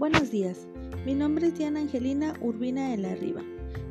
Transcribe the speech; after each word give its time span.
Buenos 0.00 0.30
días, 0.30 0.66
mi 1.04 1.14
nombre 1.14 1.48
es 1.48 1.58
Diana 1.58 1.80
Angelina 1.80 2.32
Urbina 2.40 2.88
de 2.88 2.96
la 2.96 3.14
Riva. 3.16 3.42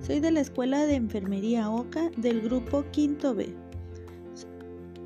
Soy 0.01 0.19
de 0.19 0.31
la 0.31 0.39
Escuela 0.39 0.87
de 0.87 0.95
Enfermería 0.95 1.69
OCA 1.69 2.09
del 2.17 2.41
grupo 2.41 2.83
Quinto 2.89 3.35
B, 3.35 3.53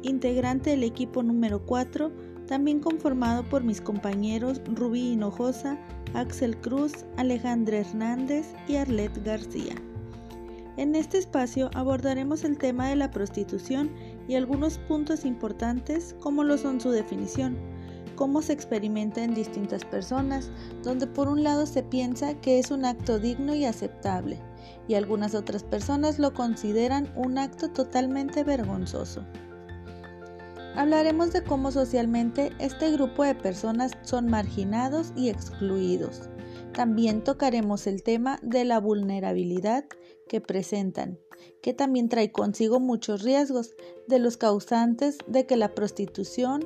integrante 0.02 0.70
del 0.70 0.84
equipo 0.84 1.22
número 1.22 1.60
4, 1.66 2.10
también 2.48 2.80
conformado 2.80 3.44
por 3.50 3.66
mis 3.66 3.82
compañeros 3.82 4.62
Rubí 4.66 5.12
Hinojosa, 5.12 5.78
Axel 6.14 6.56
Cruz, 6.62 6.94
Alejandra 7.18 7.80
Hernández 7.80 8.54
y 8.70 8.78
Arlet 8.78 9.12
García. 9.26 9.76
En 10.78 10.96
este 10.96 11.18
espacio 11.18 11.70
abordaremos 11.74 12.46
el 12.46 12.58
tema 12.58 12.88
de 12.88 12.96
la 12.96 13.12
prostitución 13.12 13.92
y 14.30 14.36
algunos 14.36 14.78
puntos 14.78 15.26
importantes 15.26 16.16
como 16.22 16.46
lo 16.46 16.58
son 16.58 16.80
su 16.80 16.92
definición, 16.92 17.58
cómo 18.16 18.42
se 18.42 18.54
experimenta 18.54 19.24
en 19.24 19.34
distintas 19.34 19.86
personas, 19.86 20.52
donde 20.84 21.08
por 21.08 21.28
un 21.28 21.44
lado 21.44 21.66
se 21.66 21.84
piensa 21.84 22.36
que 22.36 22.60
es 22.60 22.72
un 22.72 22.86
acto 22.86 23.20
digno 23.20 23.56
y 23.56 23.66
aceptable, 23.66 24.40
y 24.88 24.96
algunas 24.96 25.36
otras 25.36 25.64
personas 25.64 26.20
lo 26.20 26.34
consideran 26.34 27.12
un 27.16 27.38
acto 27.38 27.70
totalmente 27.70 28.44
vergonzoso. 28.44 29.24
Hablaremos 30.76 31.32
de 31.32 31.44
cómo 31.44 31.72
socialmente 31.72 32.52
este 32.60 32.92
grupo 32.92 33.24
de 33.24 33.36
personas 33.36 33.92
son 34.02 34.28
marginados 34.28 35.14
y 35.16 35.30
excluidos. 35.30 36.30
También 36.74 37.24
tocaremos 37.24 37.86
el 37.86 38.02
tema 38.02 38.40
de 38.42 38.66
la 38.66 38.80
vulnerabilidad 38.80 39.86
que 40.28 40.42
presentan, 40.42 41.20
que 41.62 41.74
también 41.74 42.10
trae 42.10 42.32
consigo 42.32 42.80
muchos 42.80 43.22
riesgos 43.22 43.76
de 44.08 44.18
los 44.18 44.38
causantes 44.38 45.20
de 45.28 45.46
que 45.46 45.58
la 45.58 45.76
prostitución 45.76 46.66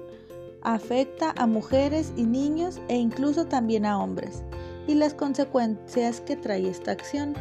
afecta 0.73 1.34
a 1.38 1.48
mujeres 1.48 2.12
y 2.18 2.26
niños 2.26 2.82
e 2.90 2.98
incluso 2.98 3.46
también 3.46 3.86
a 3.86 3.98
hombres, 3.98 4.44
y 4.86 4.96
las 4.96 5.14
consecuencias 5.14 6.20
que 6.20 6.36
trae 6.36 6.68
esta 6.68 6.92
acción, 6.92 7.36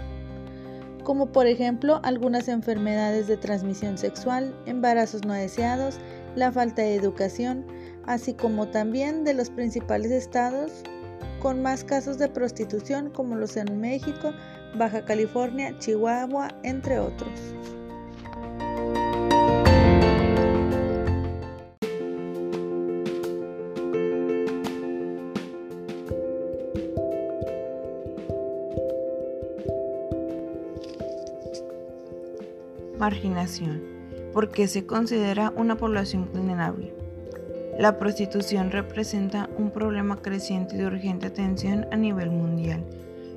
como 1.02 1.32
por 1.32 1.48
ejemplo 1.48 1.98
algunas 2.04 2.46
enfermedades 2.46 3.26
de 3.26 3.36
transmisión 3.36 3.98
sexual, 3.98 4.56
embarazos 4.66 5.24
no 5.24 5.32
deseados, 5.32 5.98
la 6.36 6.52
falta 6.52 6.82
de 6.82 6.94
educación, 6.94 7.66
así 8.04 8.32
como 8.32 8.68
también 8.68 9.24
de 9.24 9.34
los 9.34 9.50
principales 9.50 10.12
estados 10.12 10.84
con 11.42 11.62
más 11.62 11.82
casos 11.82 12.18
de 12.18 12.28
prostitución 12.28 13.10
como 13.10 13.34
los 13.34 13.56
en 13.56 13.80
México, 13.80 14.34
Baja 14.76 15.04
California, 15.04 15.76
Chihuahua, 15.80 16.54
entre 16.62 17.00
otros. 17.00 17.40
Marginación. 32.98 33.82
¿Por 34.32 34.50
qué 34.50 34.68
se 34.68 34.86
considera 34.86 35.52
una 35.54 35.76
población 35.76 36.30
vulnerable? 36.32 36.94
La 37.78 37.98
prostitución 37.98 38.70
representa 38.70 39.50
un 39.58 39.70
problema 39.70 40.16
creciente 40.16 40.78
de 40.78 40.86
urgente 40.86 41.26
atención 41.26 41.86
a 41.92 41.96
nivel 41.96 42.30
mundial, 42.30 42.82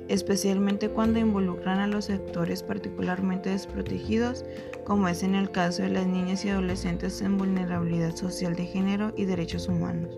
especialmente 0.08 0.88
cuando 0.88 1.18
involucran 1.18 1.78
a 1.78 1.86
los 1.86 2.06
sectores 2.06 2.62
particularmente 2.62 3.50
desprotegidos, 3.50 4.46
como 4.84 5.08
es 5.08 5.22
en 5.22 5.34
el 5.34 5.50
caso 5.50 5.82
de 5.82 5.90
las 5.90 6.06
niñas 6.06 6.42
y 6.46 6.48
adolescentes 6.48 7.20
en 7.20 7.36
vulnerabilidad 7.36 8.16
social 8.16 8.56
de 8.56 8.64
género 8.64 9.12
y 9.14 9.26
derechos 9.26 9.68
humanos. 9.68 10.16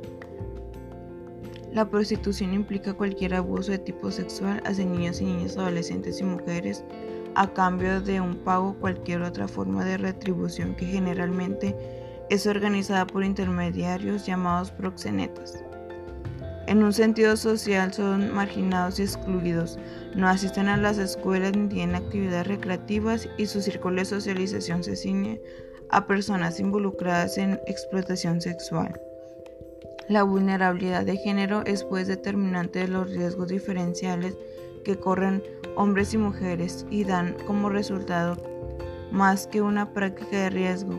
La 1.73 1.91
prostitución 1.91 2.55
implica 2.55 2.95
cualquier 2.95 3.35
abuso 3.35 3.73
de 3.73 3.79
tipo 3.79 4.13
sexual 4.13 4.63
hacia 4.65 4.85
niños 4.85 5.21
y 5.21 5.25
niñas, 5.25 5.57
adolescentes 5.57 6.21
y 6.21 6.25
mujeres 6.25 6.85
a 7.35 7.53
cambio 7.53 8.01
de 8.01 8.21
un 8.21 8.37
pago 8.37 8.71
o 8.71 8.75
cualquier 8.75 9.23
otra 9.23 9.49
forma 9.49 9.85
de 9.85 9.99
retribución 9.99 10.75
que 10.75 10.87
generalmente 10.87 11.77
es 12.31 12.47
organizada 12.47 13.07
por 13.07 13.25
intermediarios 13.25 14.27
llamados 14.27 14.71
proxenetas. 14.71 15.63
En 16.67 16.83
un 16.83 16.93
sentido 16.93 17.37
social 17.37 17.93
son 17.93 18.33
marginados 18.33 18.99
y 18.99 19.03
excluidos, 19.03 19.79
no 20.15 20.29
asisten 20.29 20.69
a 20.69 20.77
las 20.77 20.99
escuelas 20.99 21.57
ni 21.57 21.69
tienen 21.69 21.97
actividades 21.97 22.47
recreativas 22.47 23.29
y 23.37 23.47
su 23.47 23.61
círculo 23.61 23.97
de 23.97 24.05
socialización 24.05 24.85
se 24.85 24.97
ciñe 24.97 25.41
a 25.91 26.07
personas 26.07 26.61
involucradas 26.61 27.37
en 27.37 27.61
explotación 27.67 28.41
sexual. 28.41 28.99
La 30.09 30.23
vulnerabilidad 30.23 31.05
de 31.05 31.17
género 31.17 31.63
es 31.67 31.85
pues 31.85 32.09
determinante 32.09 32.81
de 32.81 32.89
los 32.89 33.11
riesgos 33.11 33.49
diferenciales 33.49 34.37
que 34.85 34.99
corren 34.99 35.43
hombres 35.77 36.15
y 36.15 36.19
mujeres 36.19 36.87
y 36.91 37.05
dan 37.05 37.37
como 37.47 37.69
resultado 37.69 38.37
más 39.11 39.47
que 39.47 39.63
una 39.63 39.93
práctica 39.93 40.37
de 40.37 40.51
riesgo. 40.51 40.99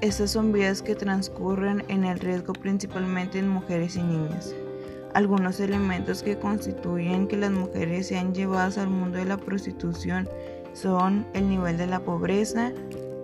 Estas 0.00 0.30
son 0.30 0.52
vidas 0.52 0.82
que 0.82 0.94
transcurren 0.94 1.84
en 1.88 2.04
el 2.04 2.20
riesgo 2.20 2.52
principalmente 2.52 3.38
en 3.38 3.48
mujeres 3.48 3.96
y 3.96 4.02
niñas. 4.02 4.54
Algunos 5.14 5.58
elementos 5.58 6.22
que 6.22 6.38
constituyen 6.38 7.26
que 7.26 7.36
las 7.36 7.50
mujeres 7.50 8.08
sean 8.08 8.34
llevadas 8.34 8.78
al 8.78 8.90
mundo 8.90 9.18
de 9.18 9.24
la 9.24 9.36
prostitución 9.36 10.28
son 10.74 11.26
el 11.32 11.48
nivel 11.48 11.76
de 11.76 11.86
la 11.86 12.00
pobreza, 12.00 12.72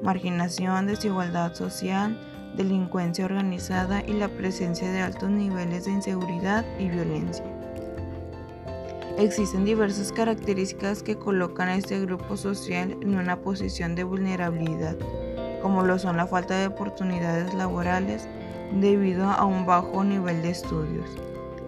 marginación, 0.03 0.87
desigualdad 0.87 1.55
social, 1.55 2.19
delincuencia 2.57 3.25
organizada 3.25 4.03
y 4.05 4.15
la 4.15 4.29
presencia 4.29 4.91
de 4.91 5.03
altos 5.03 5.31
niveles 5.31 5.85
de 5.85 5.93
inseguridad 5.93 6.65
y 6.79 6.89
violencia. 6.89 7.45
Existen 9.17 9.65
diversas 9.65 10.11
características 10.11 11.05
que 11.05 11.17
colocan 11.17 11.69
a 11.69 11.77
este 11.77 12.01
grupo 12.01 12.37
social 12.37 12.97
en 13.01 13.17
una 13.17 13.41
posición 13.41 13.95
de 13.95 14.03
vulnerabilidad, 14.03 14.97
como 15.63 15.83
lo 15.83 16.01
son 16.01 16.17
la 16.17 16.27
falta 16.27 16.59
de 16.59 16.67
oportunidades 16.67 17.55
laborales 17.55 18.27
debido 18.73 19.31
a 19.31 19.45
un 19.45 19.67
bajo 19.67 20.03
nivel 20.03 20.43
de 20.43 20.51
estudios, 20.51 21.09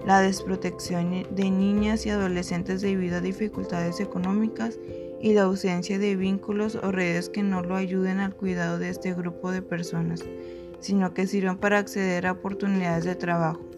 la 0.04 0.20
desprotección 0.20 1.24
de 1.30 1.50
niñas 1.50 2.04
y 2.04 2.10
adolescentes 2.10 2.80
debido 2.80 3.18
a 3.18 3.20
dificultades 3.20 4.00
económicas 4.00 4.80
y 5.20 5.32
la 5.32 5.42
ausencia 5.42 6.00
de 6.00 6.16
vínculos 6.16 6.74
o 6.74 6.90
redes 6.90 7.28
que 7.28 7.44
no 7.44 7.62
lo 7.62 7.76
ayuden 7.76 8.18
al 8.18 8.34
cuidado 8.34 8.80
de 8.80 8.88
este 8.88 9.14
grupo 9.14 9.52
de 9.52 9.62
personas, 9.62 10.24
sino 10.80 11.14
que 11.14 11.28
sirvan 11.28 11.58
para 11.58 11.78
acceder 11.78 12.26
a 12.26 12.32
oportunidades 12.32 13.04
de 13.04 13.14
trabajo. 13.14 13.75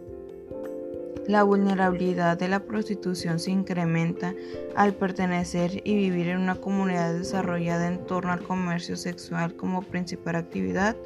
La 1.29 1.43
vulnerabilidad 1.43 2.39
de 2.39 2.49
la 2.49 2.61
prostitución 2.61 3.39
se 3.39 3.51
incrementa 3.51 4.35
al 4.75 4.95
pertenecer 4.95 5.83
y 5.85 5.95
vivir 5.95 6.29
en 6.29 6.39
una 6.39 6.55
comunidad 6.55 7.13
desarrollada 7.13 7.87
en 7.87 8.07
torno 8.07 8.33
al 8.33 8.43
comercio 8.43 8.97
sexual 8.97 9.55
como 9.55 9.83
principal 9.83 10.37
actividad, 10.37 10.97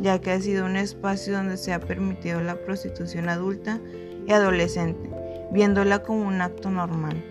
ya 0.00 0.18
que 0.18 0.30
ha 0.30 0.40
sido 0.40 0.64
un 0.64 0.76
espacio 0.76 1.34
donde 1.34 1.58
se 1.58 1.74
ha 1.74 1.80
permitido 1.80 2.40
la 2.40 2.56
prostitución 2.56 3.28
adulta 3.28 3.78
y 4.26 4.32
adolescente, 4.32 5.10
viéndola 5.52 6.02
como 6.02 6.26
un 6.26 6.40
acto 6.40 6.70
normal. 6.70 7.22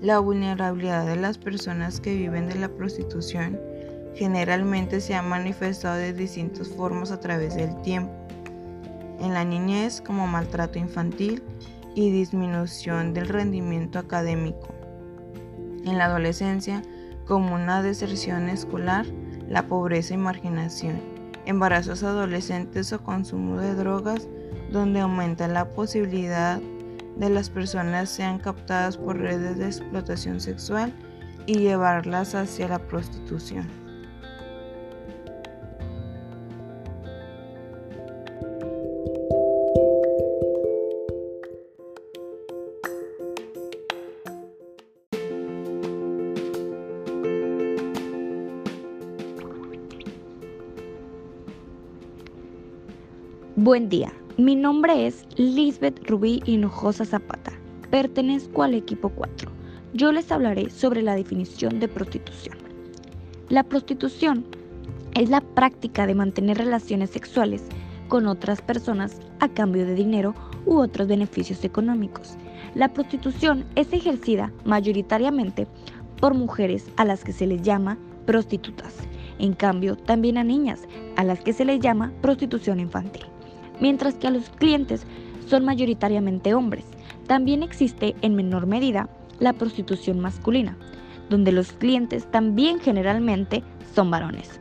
La 0.00 0.20
vulnerabilidad 0.20 1.06
de 1.06 1.16
las 1.16 1.38
personas 1.38 2.00
que 2.00 2.14
viven 2.14 2.46
de 2.46 2.54
la 2.54 2.68
prostitución 2.68 3.58
generalmente 4.14 5.00
se 5.00 5.16
ha 5.16 5.22
manifestado 5.22 5.96
de 5.96 6.12
distintas 6.12 6.68
formas 6.68 7.10
a 7.10 7.18
través 7.18 7.56
del 7.56 7.80
tiempo 7.82 8.21
en 9.22 9.34
la 9.34 9.44
niñez 9.44 10.02
como 10.02 10.26
maltrato 10.26 10.78
infantil 10.78 11.42
y 11.94 12.10
disminución 12.10 13.14
del 13.14 13.28
rendimiento 13.28 13.98
académico. 13.98 14.74
En 15.84 15.96
la 15.98 16.06
adolescencia 16.06 16.82
como 17.26 17.54
una 17.54 17.82
deserción 17.82 18.48
escolar, 18.48 19.06
la 19.48 19.66
pobreza 19.68 20.14
y 20.14 20.16
marginación. 20.16 21.00
Embarazos 21.46 22.02
adolescentes 22.02 22.92
o 22.92 23.02
consumo 23.02 23.58
de 23.58 23.74
drogas 23.74 24.28
donde 24.70 25.00
aumenta 25.00 25.48
la 25.48 25.70
posibilidad 25.70 26.60
de 27.16 27.30
las 27.30 27.50
personas 27.50 28.10
sean 28.10 28.38
captadas 28.38 28.96
por 28.96 29.18
redes 29.18 29.58
de 29.58 29.66
explotación 29.66 30.40
sexual 30.40 30.92
y 31.46 31.58
llevarlas 31.58 32.34
hacia 32.34 32.68
la 32.68 32.78
prostitución. 32.78 33.81
Buen 53.72 53.88
día, 53.88 54.12
mi 54.36 54.54
nombre 54.54 55.06
es 55.06 55.24
Lisbeth 55.38 56.06
Rubí 56.06 56.42
Hinojosa 56.44 57.06
Zapata. 57.06 57.52
Pertenezco 57.90 58.64
al 58.64 58.74
equipo 58.74 59.08
4. 59.08 59.50
Yo 59.94 60.12
les 60.12 60.30
hablaré 60.30 60.68
sobre 60.68 61.00
la 61.00 61.14
definición 61.14 61.80
de 61.80 61.88
prostitución. 61.88 62.58
La 63.48 63.62
prostitución 63.62 64.44
es 65.14 65.30
la 65.30 65.40
práctica 65.40 66.06
de 66.06 66.14
mantener 66.14 66.58
relaciones 66.58 67.08
sexuales 67.08 67.62
con 68.08 68.26
otras 68.26 68.60
personas 68.60 69.18
a 69.40 69.48
cambio 69.48 69.86
de 69.86 69.94
dinero 69.94 70.34
u 70.66 70.76
otros 70.76 71.08
beneficios 71.08 71.64
económicos. 71.64 72.36
La 72.74 72.92
prostitución 72.92 73.64
es 73.74 73.90
ejercida 73.94 74.52
mayoritariamente 74.66 75.66
por 76.20 76.34
mujeres 76.34 76.90
a 76.98 77.06
las 77.06 77.24
que 77.24 77.32
se 77.32 77.46
les 77.46 77.62
llama 77.62 77.96
prostitutas. 78.26 78.92
En 79.38 79.54
cambio, 79.54 79.96
también 79.96 80.36
a 80.36 80.44
niñas 80.44 80.80
a 81.16 81.24
las 81.24 81.40
que 81.40 81.54
se 81.54 81.64
les 81.64 81.80
llama 81.80 82.12
prostitución 82.20 82.78
infantil. 82.78 83.31
Mientras 83.82 84.14
que 84.14 84.28
a 84.28 84.30
los 84.30 84.48
clientes 84.48 85.04
son 85.48 85.64
mayoritariamente 85.64 86.54
hombres. 86.54 86.84
También 87.26 87.64
existe 87.64 88.14
en 88.22 88.36
menor 88.36 88.66
medida 88.66 89.08
la 89.40 89.54
prostitución 89.54 90.20
masculina, 90.20 90.78
donde 91.28 91.50
los 91.50 91.72
clientes 91.72 92.30
también 92.30 92.78
generalmente 92.78 93.64
son 93.92 94.08
varones. 94.08 94.60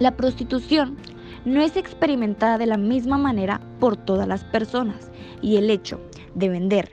La 0.00 0.16
prostitución 0.16 0.96
no 1.44 1.62
es 1.62 1.76
experimentada 1.76 2.58
de 2.58 2.66
la 2.66 2.76
misma 2.76 3.18
manera 3.18 3.60
por 3.78 3.96
todas 3.96 4.26
las 4.26 4.42
personas 4.42 5.12
y 5.40 5.54
el 5.54 5.70
hecho 5.70 6.00
de 6.34 6.48
vender 6.48 6.90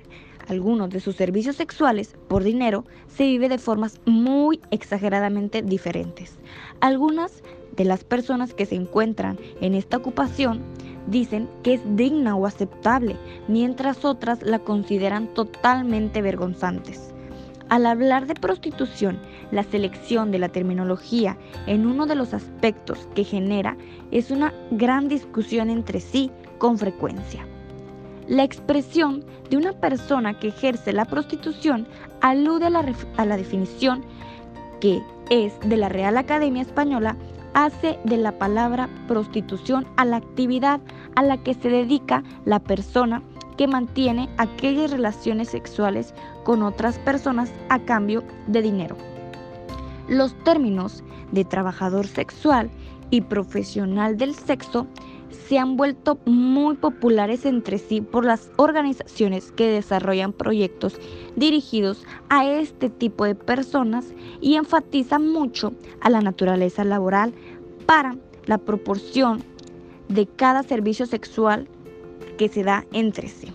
algunos 0.47 0.91
de 0.91 0.99
sus 0.99 1.15
servicios 1.15 1.55
sexuales 1.55 2.15
por 2.27 2.43
dinero 2.43 2.85
se 3.07 3.23
vive 3.23 3.49
de 3.49 3.57
formas 3.57 3.99
muy 4.05 4.61
exageradamente 4.69 5.63
diferentes. 5.63 6.37
Algunas 6.81 7.41
de 7.75 7.85
las 7.85 8.03
personas 8.03 8.53
que 8.53 8.67
se 8.67 8.75
encuentran 8.75 9.39
en 9.59 9.73
esta 9.73 9.97
ocupación 9.97 10.61
dicen 11.07 11.49
que 11.63 11.75
es 11.75 11.81
digna 11.95 12.35
o 12.35 12.45
aceptable, 12.45 13.15
mientras 13.47 14.05
otras 14.05 14.41
la 14.41 14.59
consideran 14.59 15.27
totalmente 15.33 16.21
vergonzantes. 16.21 17.13
Al 17.67 17.87
hablar 17.87 18.27
de 18.27 18.35
prostitución, 18.35 19.19
la 19.51 19.63
selección 19.63 20.31
de 20.31 20.39
la 20.39 20.49
terminología 20.49 21.37
en 21.65 21.87
uno 21.87 22.05
de 22.05 22.15
los 22.15 22.33
aspectos 22.33 23.07
que 23.15 23.23
genera 23.23 23.75
es 24.11 24.29
una 24.29 24.53
gran 24.71 25.07
discusión 25.07 25.69
entre 25.69 25.99
sí 25.99 26.31
con 26.59 26.77
frecuencia. 26.77 27.47
La 28.27 28.43
expresión 28.43 29.23
de 29.49 29.57
una 29.57 29.73
persona 29.73 30.39
que 30.39 30.49
ejerce 30.49 30.93
la 30.93 31.05
prostitución 31.05 31.87
alude 32.21 32.65
a 32.65 32.69
la, 32.69 32.85
a 33.17 33.25
la 33.25 33.37
definición 33.37 34.03
que 34.79 35.01
es 35.29 35.59
de 35.61 35.77
la 35.77 35.89
Real 35.89 36.17
Academia 36.17 36.61
Española 36.61 37.17
hace 37.53 37.97
de 38.03 38.17
la 38.17 38.37
palabra 38.37 38.89
prostitución 39.07 39.87
a 39.95 40.05
la 40.05 40.17
actividad 40.17 40.81
a 41.15 41.23
la 41.23 41.37
que 41.37 41.53
se 41.53 41.69
dedica 41.69 42.23
la 42.45 42.59
persona 42.59 43.21
que 43.57 43.67
mantiene 43.67 44.29
aquellas 44.37 44.91
relaciones 44.91 45.49
sexuales 45.49 46.13
con 46.43 46.61
otras 46.61 46.99
personas 46.99 47.51
a 47.69 47.79
cambio 47.79 48.23
de 48.47 48.61
dinero. 48.61 48.97
Los 50.07 50.35
términos 50.43 51.03
de 51.31 51.45
trabajador 51.45 52.05
sexual 52.05 52.69
y 53.09 53.21
profesional 53.21 54.17
del 54.17 54.35
sexo 54.35 54.87
se 55.47 55.59
han 55.59 55.77
vuelto 55.77 56.17
muy 56.25 56.75
populares 56.75 57.45
entre 57.45 57.77
sí 57.77 58.01
por 58.01 58.25
las 58.25 58.49
organizaciones 58.57 59.51
que 59.51 59.67
desarrollan 59.67 60.33
proyectos 60.33 60.99
dirigidos 61.35 62.03
a 62.29 62.47
este 62.47 62.89
tipo 62.89 63.25
de 63.25 63.35
personas 63.35 64.05
y 64.41 64.55
enfatizan 64.55 65.31
mucho 65.31 65.73
a 66.01 66.09
la 66.09 66.21
naturaleza 66.21 66.83
laboral 66.83 67.33
para 67.85 68.15
la 68.45 68.57
proporción 68.57 69.43
de 70.09 70.25
cada 70.27 70.63
servicio 70.63 71.05
sexual 71.05 71.67
que 72.37 72.49
se 72.49 72.63
da 72.63 72.85
entre 72.91 73.27
sí. 73.27 73.51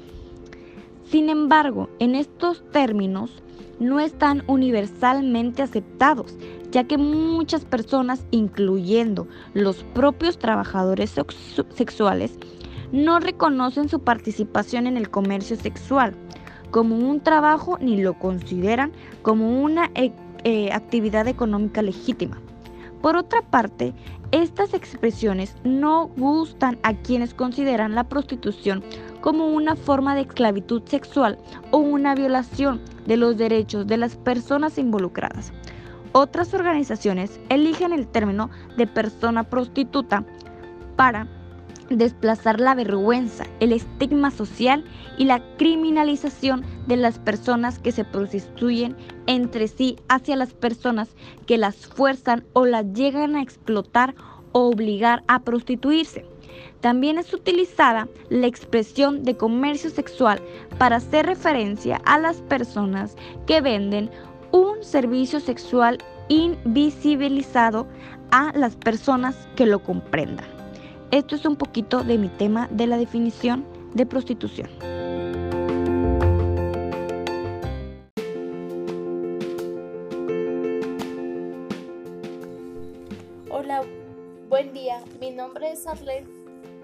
Sin 1.04 1.28
embargo, 1.28 1.88
en 1.98 2.14
estos 2.14 2.64
términos 2.70 3.42
no 3.80 3.98
están 3.98 4.44
universalmente 4.46 5.62
aceptados, 5.62 6.36
ya 6.70 6.84
que 6.84 6.98
muchas 6.98 7.64
personas, 7.64 8.24
incluyendo 8.30 9.26
los 9.54 9.82
propios 9.94 10.38
trabajadores 10.38 11.14
sexuales, 11.74 12.38
no 12.92 13.18
reconocen 13.20 13.88
su 13.88 14.00
participación 14.00 14.86
en 14.86 14.96
el 14.96 15.10
comercio 15.10 15.56
sexual 15.56 16.14
como 16.70 16.96
un 16.96 17.20
trabajo 17.20 17.78
ni 17.80 18.00
lo 18.00 18.14
consideran 18.14 18.92
como 19.22 19.62
una 19.62 19.90
eh, 19.94 20.12
eh, 20.44 20.70
actividad 20.72 21.26
económica 21.26 21.82
legítima. 21.82 22.40
Por 23.02 23.16
otra 23.16 23.42
parte, 23.42 23.94
estas 24.32 24.74
expresiones 24.74 25.56
no 25.64 26.06
gustan 26.16 26.78
a 26.82 26.94
quienes 26.94 27.34
consideran 27.34 27.94
la 27.94 28.04
prostitución 28.04 28.84
como 29.20 29.48
una 29.48 29.76
forma 29.76 30.14
de 30.14 30.22
esclavitud 30.22 30.82
sexual 30.84 31.38
o 31.72 31.78
una 31.78 32.14
violación 32.14 32.80
de 33.06 33.16
los 33.16 33.36
derechos 33.36 33.86
de 33.86 33.96
las 33.96 34.16
personas 34.16 34.78
involucradas. 34.78 35.52
Otras 36.12 36.54
organizaciones 36.54 37.40
eligen 37.48 37.92
el 37.92 38.06
término 38.06 38.50
de 38.76 38.86
persona 38.86 39.44
prostituta 39.44 40.24
para 40.96 41.26
desplazar 41.90 42.60
la 42.60 42.74
vergüenza, 42.74 43.44
el 43.58 43.72
estigma 43.72 44.30
social 44.30 44.84
y 45.18 45.24
la 45.24 45.42
criminalización 45.56 46.64
de 46.86 46.96
las 46.96 47.18
personas 47.18 47.78
que 47.78 47.92
se 47.92 48.04
prostituyen 48.04 48.96
entre 49.26 49.68
sí 49.68 49.96
hacia 50.08 50.36
las 50.36 50.54
personas 50.54 51.10
que 51.46 51.58
las 51.58 51.76
fuerzan 51.76 52.44
o 52.52 52.64
las 52.64 52.92
llegan 52.92 53.36
a 53.36 53.42
explotar 53.42 54.14
o 54.52 54.68
obligar 54.68 55.22
a 55.28 55.40
prostituirse. 55.40 56.24
También 56.80 57.18
es 57.18 57.34
utilizada 57.34 58.08
la 58.30 58.46
expresión 58.46 59.22
de 59.24 59.36
comercio 59.36 59.90
sexual 59.90 60.40
para 60.78 60.96
hacer 60.96 61.26
referencia 61.26 62.00
a 62.04 62.18
las 62.18 62.40
personas 62.42 63.16
que 63.46 63.60
venden 63.60 64.10
un 64.52 64.82
servicio 64.82 65.40
sexual 65.40 65.98
invisibilizado 66.28 67.86
a 68.30 68.52
las 68.54 68.76
personas 68.76 69.36
que 69.56 69.66
lo 69.66 69.82
comprendan. 69.82 70.59
Esto 71.10 71.34
es 71.34 71.44
un 71.44 71.56
poquito 71.56 72.04
de 72.04 72.18
mi 72.18 72.28
tema 72.28 72.68
de 72.70 72.86
la 72.86 72.96
definición 72.96 73.66
de 73.94 74.06
prostitución. 74.06 74.70
Hola, 83.50 83.82
buen 84.48 84.72
día. 84.72 85.02
Mi 85.18 85.32
nombre 85.32 85.72
es 85.72 85.84
Arlet 85.88 86.24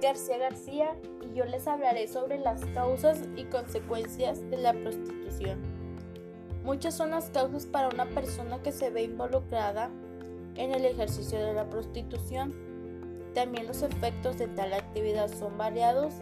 García 0.02 0.38
García 0.38 0.96
y 1.22 1.37
yo 1.37 1.44
les 1.44 1.69
hablaré 1.69 2.08
sobre 2.08 2.40
las 2.40 2.64
causas 2.75 3.29
y 3.37 3.44
consecuencias 3.44 4.40
de 4.50 4.56
la 4.56 4.72
prostitución. 4.72 5.61
Muchas 6.64 6.94
son 6.94 7.11
las 7.11 7.31
causas 7.31 7.64
para 7.64 7.90
una 7.90 8.06
persona 8.06 8.61
que 8.61 8.72
se 8.72 8.90
ve 8.90 9.05
involucrada 9.05 9.88
en 10.56 10.72
el 10.75 10.84
ejercicio 10.84 11.38
de 11.38 11.55
la 11.55 11.70
prostitución 11.70 12.66
también 13.36 13.66
los 13.66 13.82
efectos 13.82 14.38
de 14.38 14.48
tal 14.48 14.72
actividad 14.72 15.28
son 15.28 15.58
variados 15.58 16.14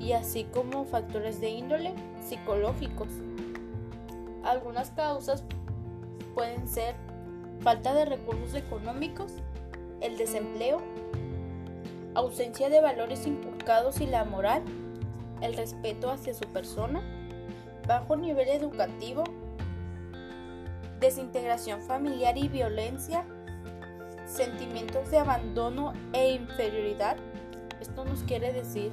y 0.00 0.12
así 0.12 0.44
como 0.44 0.86
factores 0.86 1.42
de 1.42 1.50
índole 1.50 1.92
psicológicos. 2.26 3.08
Algunas 4.42 4.90
causas 4.92 5.44
pueden 6.34 6.66
ser 6.66 6.94
falta 7.60 7.92
de 7.92 8.06
recursos 8.06 8.54
económicos, 8.54 9.34
el 10.00 10.16
desempleo, 10.16 10.80
ausencia 12.14 12.70
de 12.70 12.80
valores 12.80 13.26
inculcados 13.26 14.00
y 14.00 14.06
la 14.06 14.24
moral, 14.24 14.62
el 15.42 15.52
respeto 15.52 16.10
hacia 16.10 16.32
su 16.32 16.46
persona, 16.46 17.02
bajo 17.86 18.16
nivel 18.16 18.48
educativo, 18.48 19.22
desintegración 20.98 21.82
familiar 21.82 22.38
y 22.38 22.48
violencia, 22.48 23.26
sentimientos 24.28 25.10
de 25.10 25.18
abandono 25.18 25.92
e 26.12 26.32
inferioridad. 26.32 27.16
Esto 27.80 28.04
nos 28.04 28.22
quiere 28.22 28.52
decir 28.52 28.92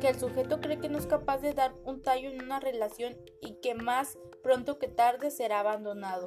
que 0.00 0.08
el 0.08 0.18
sujeto 0.18 0.60
cree 0.60 0.78
que 0.78 0.88
no 0.88 0.98
es 0.98 1.06
capaz 1.06 1.38
de 1.38 1.52
dar 1.52 1.74
un 1.84 2.00
tallo 2.02 2.30
en 2.30 2.42
una 2.42 2.60
relación 2.60 3.16
y 3.40 3.54
que 3.54 3.74
más 3.74 4.16
pronto 4.42 4.78
que 4.78 4.88
tarde 4.88 5.30
será 5.30 5.60
abandonado. 5.60 6.24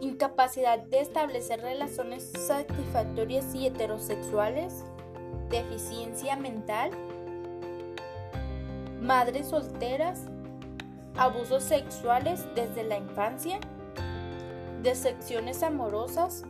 Incapacidad 0.00 0.80
de 0.80 1.00
establecer 1.00 1.60
relaciones 1.60 2.32
satisfactorias 2.32 3.54
y 3.54 3.68
heterosexuales. 3.68 4.84
Deficiencia 5.48 6.34
mental. 6.34 6.90
Madres 9.00 9.48
solteras. 9.48 10.22
Abusos 11.16 11.62
sexuales 11.62 12.44
desde 12.56 12.82
la 12.82 12.96
infancia 12.96 13.60
decepciones 14.82 15.62
amorosas. 15.62 16.44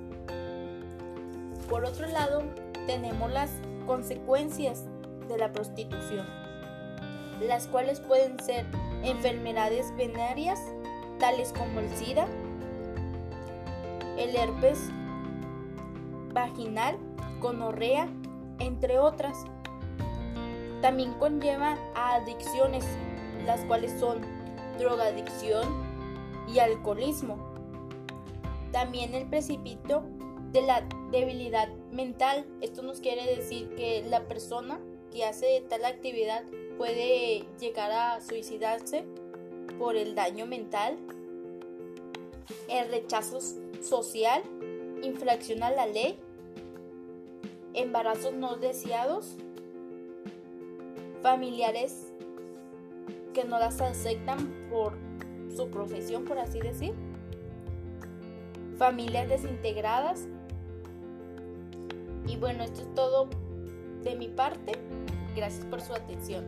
Por 1.69 1.85
otro 1.85 2.07
lado, 2.07 2.43
tenemos 2.87 3.31
las 3.31 3.51
consecuencias 3.87 4.85
de 5.29 5.39
la 5.39 5.53
prostitución, 5.53 6.27
las 7.41 7.67
cuales 7.67 8.01
pueden 8.01 8.39
ser 8.41 8.67
enfermedades 9.03 9.95
venéreas, 9.97 10.61
tales 11.19 11.53
como 11.53 11.81
el 11.81 11.89
SIDA, 11.97 12.27
el 14.19 14.35
herpes 14.37 14.91
vaginal, 16.33 16.97
gonorrea, 17.41 18.09
entre 18.59 18.99
otras. 18.99 19.45
También 20.81 21.13
conlleva 21.15 21.77
a 21.95 22.17
adicciones, 22.17 22.85
las 23.47 23.61
cuales 23.65 23.93
son 23.99 24.21
drogadicción 24.79 25.69
y 26.53 26.59
alcoholismo. 26.59 27.52
También 28.73 29.15
el 29.15 29.29
precipito 29.29 30.03
de 30.53 30.63
la 30.63 30.87
debilidad 31.11 31.69
mental. 31.91 32.47
Esto 32.61 32.83
nos 32.83 33.01
quiere 33.01 33.37
decir 33.37 33.69
que 33.75 34.05
la 34.09 34.27
persona 34.29 34.81
que 35.11 35.25
hace 35.25 35.65
tal 35.69 35.85
actividad 35.85 36.43
puede 36.79 37.45
llegar 37.61 37.91
a 37.91 38.21
suicidarse 38.21 39.05
por 39.79 39.97
el 39.97 40.15
daño 40.15 40.47
mental, 40.47 40.99
el 42.69 42.89
rechazo 42.89 43.41
social, 43.83 44.43
infracción 45.03 45.63
a 45.63 45.71
la 45.71 45.87
ley, 45.87 46.19
embarazos 47.75 48.33
no 48.33 48.57
deseados, 48.57 49.37
familiares 51.23 52.13
que 53.33 53.45
no 53.45 53.59
las 53.59 53.81
aceptan 53.81 54.69
por 54.71 54.95
su 55.55 55.69
profesión, 55.71 56.25
por 56.25 56.39
así 56.39 56.61
decir, 56.61 56.95
familias 58.79 59.29
desintegradas. 59.29 60.27
Y 62.27 62.37
bueno, 62.37 62.63
esto 62.65 62.83
es 62.83 62.95
todo 62.95 63.29
de 64.03 64.17
mi 64.17 64.29
parte. 64.29 64.73
Gracias 65.35 65.65
por 65.67 65.81
su 65.81 65.95
atención. 65.95 66.45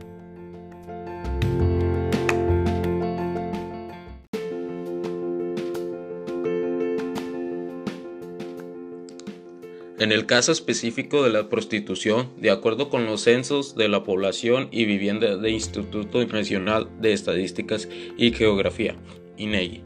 En 10.04 10.12
el 10.12 10.26
caso 10.26 10.52
específico 10.52 11.22
de 11.22 11.30
la 11.30 11.48
prostitución, 11.48 12.28
de 12.36 12.50
acuerdo 12.50 12.90
con 12.90 13.06
los 13.06 13.22
censos 13.22 13.74
de 13.74 13.88
la 13.88 14.02
población 14.02 14.68
y 14.70 14.84
vivienda 14.84 15.36
del 15.36 15.52
Instituto 15.52 16.22
Nacional 16.26 16.90
de 17.00 17.14
Estadísticas 17.14 17.88
y 18.18 18.32
Geografía, 18.32 18.96
INEGI, 19.38 19.82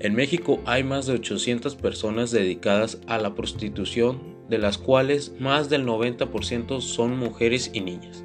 en 0.00 0.14
México 0.14 0.60
hay 0.66 0.82
más 0.82 1.06
de 1.06 1.14
800 1.14 1.76
personas 1.76 2.30
dedicadas 2.30 2.98
a 3.06 3.18
la 3.18 3.34
prostitución, 3.34 4.20
de 4.48 4.58
las 4.58 4.78
cuales 4.78 5.32
más 5.38 5.70
del 5.70 5.86
90% 5.86 6.80
son 6.80 7.16
mujeres 7.16 7.70
y 7.72 7.80
niñas. 7.80 8.24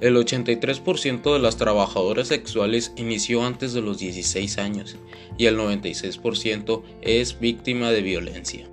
El 0.00 0.16
83% 0.16 1.32
de 1.32 1.38
las 1.40 1.56
trabajadoras 1.56 2.28
sexuales 2.28 2.92
inició 2.96 3.44
antes 3.44 3.72
de 3.72 3.82
los 3.82 3.98
16 3.98 4.58
años 4.58 4.96
y 5.36 5.46
el 5.46 5.58
96% 5.58 6.82
es 7.02 7.38
víctima 7.38 7.90
de 7.90 8.02
violencia 8.02 8.70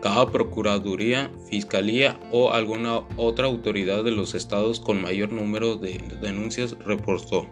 cada 0.00 0.30
procuraduría, 0.30 1.30
fiscalía 1.48 2.18
o 2.32 2.52
alguna 2.52 3.02
otra 3.16 3.46
autoridad 3.46 4.02
de 4.02 4.10
los 4.10 4.34
estados 4.34 4.80
con 4.80 5.00
mayor 5.00 5.32
número 5.32 5.76
de 5.76 6.00
denuncias 6.20 6.76
reportó. 6.84 7.46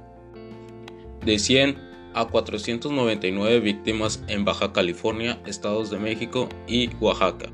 De 1.25 1.39
100 1.39 1.88
a 2.19 2.27
499 2.27 3.61
víctimas 3.61 4.23
en 4.27 4.45
Baja 4.45 4.73
California, 4.73 5.41
Estados 5.47 5.89
de 5.91 5.99
México 5.99 6.49
y 6.67 6.89
Oaxaca. 6.97 7.53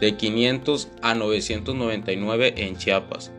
De 0.00 0.16
500 0.16 0.88
a 1.02 1.14
999 1.14 2.54
en 2.56 2.76
Chiapas. 2.76 3.30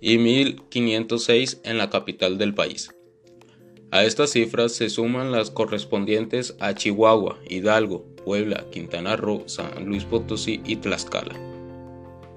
Y 0.00 0.18
1506 0.18 1.60
en 1.62 1.78
la 1.78 1.90
capital 1.90 2.36
del 2.36 2.54
país. 2.54 2.90
A 3.92 4.02
estas 4.02 4.30
cifras 4.30 4.72
se 4.72 4.90
suman 4.90 5.30
las 5.30 5.52
correspondientes 5.52 6.56
a 6.58 6.74
Chihuahua, 6.74 7.38
Hidalgo, 7.48 8.04
Puebla, 8.24 8.66
Quintana 8.72 9.14
Roo, 9.14 9.44
San 9.46 9.86
Luis 9.86 10.04
Potosí 10.04 10.60
y 10.66 10.76
Tlaxcala. 10.76 11.36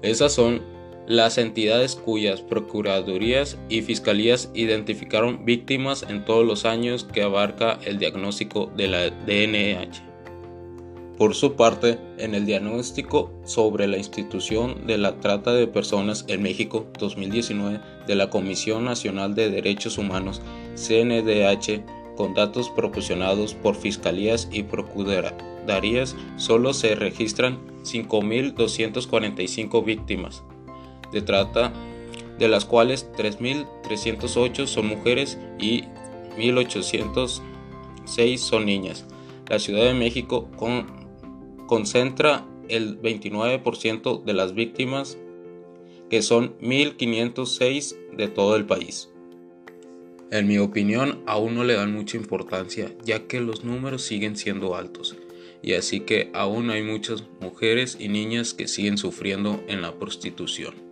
Esas 0.02 0.32
son 0.32 0.62
las 1.08 1.38
entidades 1.38 1.96
cuyas 1.96 2.42
procuradurías 2.42 3.56
y 3.70 3.80
fiscalías 3.80 4.50
identificaron 4.52 5.46
víctimas 5.46 6.04
en 6.06 6.26
todos 6.26 6.46
los 6.46 6.66
años 6.66 7.08
que 7.10 7.22
abarca 7.22 7.78
el 7.86 7.98
diagnóstico 7.98 8.70
de 8.76 8.88
la 8.88 9.08
DNH. 9.08 10.02
Por 11.16 11.34
su 11.34 11.54
parte, 11.54 11.98
en 12.18 12.34
el 12.34 12.44
diagnóstico 12.44 13.32
sobre 13.44 13.88
la 13.88 13.96
institución 13.96 14.86
de 14.86 14.98
la 14.98 15.18
trata 15.18 15.54
de 15.54 15.66
personas 15.66 16.26
en 16.28 16.42
México 16.42 16.86
2019 16.98 17.80
de 18.06 18.14
la 18.14 18.28
Comisión 18.28 18.84
Nacional 18.84 19.34
de 19.34 19.48
Derechos 19.48 19.96
Humanos, 19.96 20.42
CNDH, 20.74 22.16
con 22.16 22.34
datos 22.34 22.68
proporcionados 22.68 23.54
por 23.54 23.76
fiscalías 23.76 24.46
y 24.52 24.64
procuradurías, 24.64 26.16
solo 26.36 26.74
se 26.74 26.94
registran 26.94 27.58
5.245 27.82 29.84
víctimas 29.84 30.44
de 31.12 31.22
trata, 31.22 31.72
de 32.38 32.48
las 32.48 32.64
cuales 32.64 33.10
3.308 33.16 34.66
son 34.66 34.86
mujeres 34.86 35.38
y 35.58 35.82
1.806 36.38 38.38
son 38.38 38.66
niñas. 38.66 39.06
La 39.48 39.58
Ciudad 39.58 39.84
de 39.84 39.94
México 39.94 40.48
concentra 41.66 42.46
el 42.68 43.00
29% 43.00 44.24
de 44.24 44.32
las 44.34 44.54
víctimas, 44.54 45.18
que 46.10 46.22
son 46.22 46.58
1.506 46.60 47.96
de 48.16 48.28
todo 48.28 48.56
el 48.56 48.66
país. 48.66 49.10
En 50.30 50.46
mi 50.46 50.58
opinión, 50.58 51.22
aún 51.26 51.54
no 51.54 51.64
le 51.64 51.74
dan 51.74 51.94
mucha 51.94 52.18
importancia, 52.18 52.92
ya 53.02 53.26
que 53.26 53.40
los 53.40 53.64
números 53.64 54.02
siguen 54.02 54.36
siendo 54.36 54.76
altos, 54.76 55.16
y 55.62 55.72
así 55.72 56.00
que 56.00 56.30
aún 56.34 56.68
hay 56.70 56.82
muchas 56.82 57.24
mujeres 57.40 57.96
y 57.98 58.08
niñas 58.08 58.52
que 58.52 58.68
siguen 58.68 58.98
sufriendo 58.98 59.62
en 59.68 59.80
la 59.80 59.98
prostitución. 59.98 60.87